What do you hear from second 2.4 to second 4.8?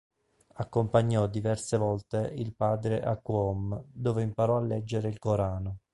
padre a Qom dove imparò a